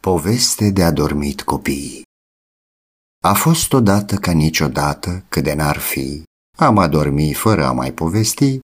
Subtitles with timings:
[0.00, 2.02] Poveste de adormit copiii
[3.24, 6.22] A fost odată ca niciodată, cât de n-ar fi,
[6.58, 8.58] am adormi fără a mai povesti,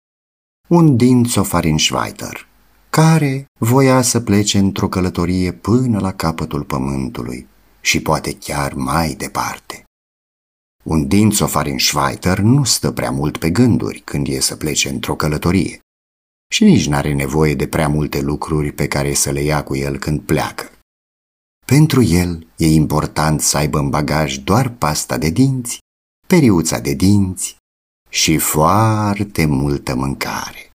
[0.69, 1.25] un din
[1.77, 2.47] Schweiter,
[2.89, 7.47] care voia să plece într-o călătorie până la capătul pământului
[7.81, 9.83] și poate chiar mai departe.
[10.83, 11.31] Un din
[11.77, 15.79] Schweiter nu stă prea mult pe gânduri când e să plece într-o călătorie
[16.51, 19.97] și nici n-are nevoie de prea multe lucruri pe care să le ia cu el
[19.97, 20.69] când pleacă.
[21.65, 25.79] Pentru el e important să aibă în bagaj doar pasta de dinți,
[26.27, 27.57] periuța de dinți
[28.09, 30.71] și foarte multă mâncare.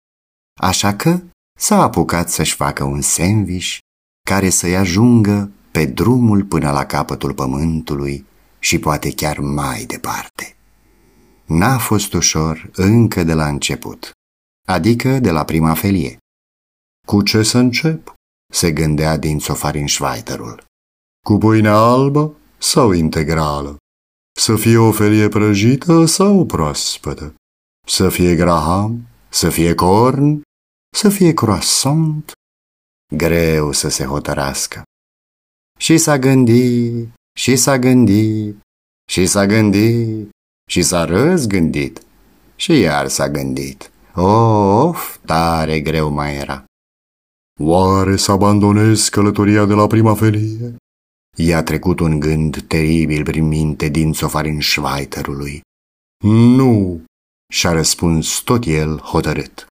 [0.60, 1.20] Așa că
[1.58, 3.78] s-a apucat să-și facă un sandwich
[4.26, 8.26] care să-i ajungă pe drumul până la capătul pământului
[8.58, 10.56] și poate chiar mai departe.
[11.44, 14.12] N-a fost ușor încă de la început,
[14.66, 16.18] adică de la prima felie.
[17.06, 18.12] Cu ce să încep?
[18.52, 19.38] se gândea din
[19.86, 20.67] Schweiterul.
[21.26, 23.76] Cu pâine albă sau integrală?
[24.40, 27.34] Să fie o felie prăjită sau proaspătă?
[27.86, 29.06] Să fie graham?
[29.28, 30.42] Să fie corn?
[30.96, 32.32] Să fie croissant?
[33.16, 34.82] Greu să se hotărască.
[35.78, 38.60] Și s-a gândit, și s-a gândit,
[39.10, 40.28] și s-a gândit,
[40.70, 42.02] și s-a răzgândit,
[42.56, 43.90] și iar s-a gândit.
[44.14, 46.64] Of, tare greu mai era.
[47.60, 50.76] Oare să abandonez călătoria de la prima felie?
[51.40, 55.60] I-a trecut un gând teribil prin minte din sofarin șvaiterului.
[56.24, 57.04] Nu,
[57.52, 59.66] și-a răspuns tot el hotărât.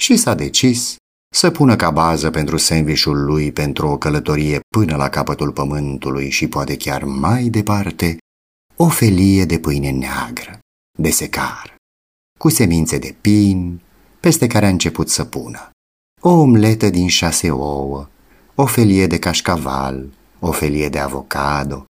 [0.00, 0.96] Și s-a decis
[1.34, 6.48] să pună ca bază pentru sandvișul lui pentru o călătorie până la capătul pământului și
[6.48, 8.18] poate chiar mai departe,
[8.76, 10.58] o felie de pâine neagră,
[10.98, 11.76] de secar,
[12.38, 13.80] cu semințe de pin,
[14.20, 15.70] peste care a început să pună,
[16.20, 18.08] o omletă din șase ouă,
[18.54, 21.84] o felie de cașcaval, o felie de avocado,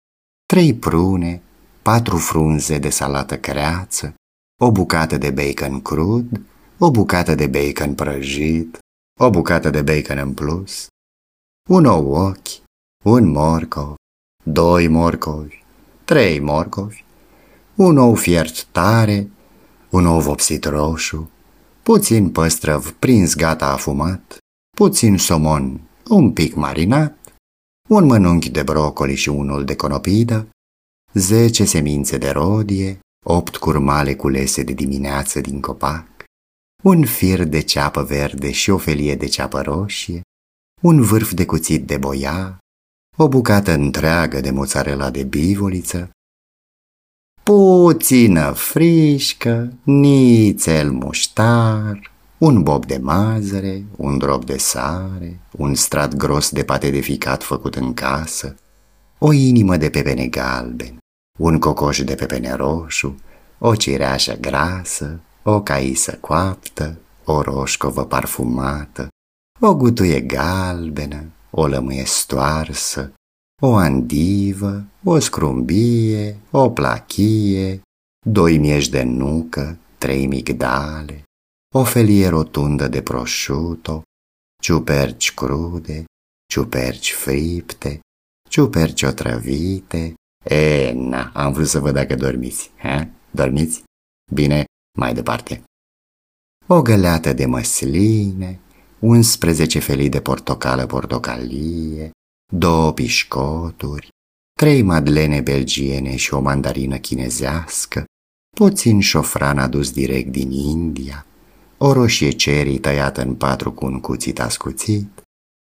[0.46, 1.42] trei prune,
[1.82, 4.14] patru frunze de salată creață,
[4.62, 6.42] o bucată de bacon crud,
[6.78, 8.78] o bucată de bacon prăjit,
[9.20, 10.88] o bucată de bacon în plus,
[11.70, 12.62] un ou ochi,
[13.04, 13.96] un morcov,
[14.44, 15.64] doi morcovi,
[16.06, 17.06] trei morcovi,
[17.76, 19.30] un ou fiert tare,
[19.90, 21.30] un ou vopsit roșu,
[21.84, 24.38] puțin păstrăv prins gata afumat,
[24.78, 27.17] puțin somon un pic marinat,
[27.88, 30.50] un mănunchi de brocoli și unul de conopidă,
[31.14, 36.08] zece semințe de rodie, opt curmale culese de dimineață din copac,
[36.84, 40.22] un fir de ceapă verde și o felie de ceapă roșie,
[40.82, 42.58] un vârf de cuțit de boia,
[43.18, 46.10] o bucată întreagă de mozzarella de bivoliță,
[47.44, 56.50] puțină frișcă, nițel muștar, un bob de mazăre, un drop de sare, un strat gros
[56.50, 58.56] de pate de ficat făcut în casă,
[59.18, 60.98] o inimă de pepene galben,
[61.40, 63.16] un cocoș de pepene roșu,
[63.60, 69.08] o cireașă grasă, o caisă coaptă, o roșcovă parfumată,
[69.60, 73.12] o gutuie galbenă, o lămâie stoarsă,
[73.62, 77.82] o andivă, o scrumbie, o plachie,
[78.26, 81.24] doi mieși de nucă, trei migdale,
[81.76, 84.02] o felie rotundă de prosciutto,
[84.62, 86.06] ciuperci crude,
[86.50, 88.00] ciuperci fripte,
[88.50, 90.14] ciuperci otrăvite.
[90.44, 92.72] E, na, am vrut să văd dacă dormiți.
[92.78, 93.10] Ha?
[93.32, 93.84] Dormiți?
[94.34, 94.66] Bine,
[94.98, 95.64] mai departe.
[96.68, 98.60] O găleată de măsline,
[99.00, 102.12] 11 felii de portocală portocalie,
[102.54, 104.10] două pișcoturi,
[104.54, 108.06] trei madlene belgiene și o mandarină chinezească,
[108.56, 111.26] puțin șofran adus direct din India,
[111.78, 115.22] o roșie cerii tăiată în patru cu un cuțit ascuțit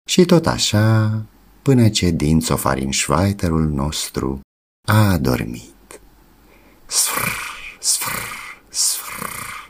[0.10, 1.26] și tot așa
[1.62, 2.42] până ce din
[2.92, 4.40] Schweiterul nostru
[4.88, 6.02] a adormit.
[6.86, 7.28] Sfr,
[7.80, 8.18] sfr,
[8.70, 9.70] sfr,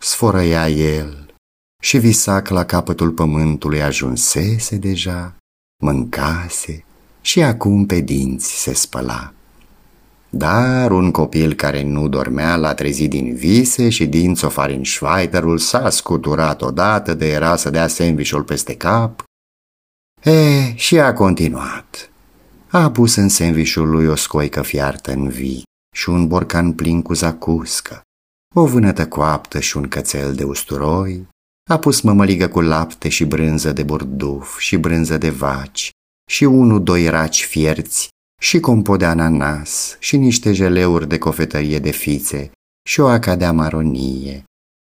[0.00, 1.34] sfărăia el
[1.82, 5.36] și visac la capătul pământului ajunsese deja,
[5.82, 6.84] mâncase
[7.20, 9.32] și acum pe dinți se spăla.
[10.30, 14.34] Dar un copil care nu dormea l-a trezit din vise și din
[14.82, 19.22] Schweiterul s-a scuturat odată de era să dea sandvișul peste cap.
[20.22, 22.10] E, și a continuat.
[22.68, 25.62] A pus în sandvișul lui o scoică fiartă în vii
[25.96, 28.00] și un borcan plin cu zacuscă,
[28.54, 31.26] o vânătă coaptă și un cățel de usturoi,
[31.70, 35.90] a pus mămăligă cu lapte și brânză de burduf și brânză de vaci
[36.30, 38.08] și unu-doi raci fierți
[38.40, 42.50] și compot de ananas și niște jeleuri de cofetărie de fițe
[42.88, 44.44] și o acadea maronie.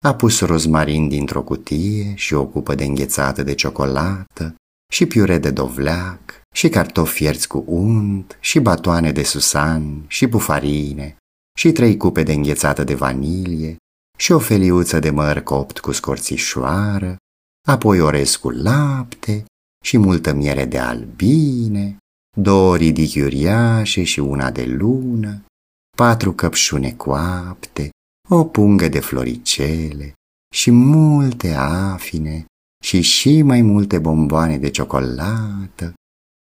[0.04, 4.54] A pus rozmarin dintr-o cutie și o cupă de înghețată de ciocolată
[4.93, 11.16] și piure de dovleac, și cartofi fierți cu unt, și batoane de susan, și bufarine,
[11.58, 13.76] și trei cupe de înghețată de vanilie,
[14.19, 17.16] și o feliuță de măr copt cu scorțișoară,
[17.69, 19.44] apoi orez cu lapte
[19.84, 21.96] și multă miere de albine,
[22.40, 25.44] două ridichi uriașe și una de lună,
[25.96, 27.90] patru căpșune coapte,
[28.28, 30.12] o pungă de floricele
[30.54, 32.44] și multe afine
[32.84, 35.94] și și mai multe bomboane de ciocolată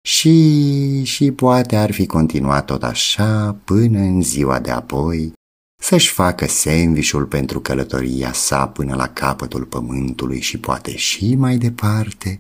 [0.08, 5.34] și, și poate ar fi continuat tot așa până în ziua de apoi
[5.82, 12.38] să-și facă sandvișul pentru călătoria sa până la capătul pământului și poate și mai departe,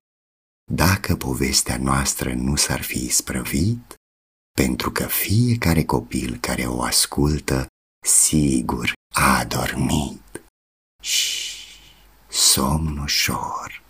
[0.72, 3.96] dacă povestea noastră nu s-ar fi sprăvit,
[4.52, 7.68] pentru că fiecare copil care o ascultă,
[8.06, 10.42] sigur, a dormit.
[11.02, 11.58] Și
[12.28, 13.85] somn ușor.